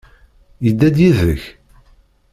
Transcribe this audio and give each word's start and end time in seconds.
Yedda-d 0.63 0.97
yid-k? 1.03 1.43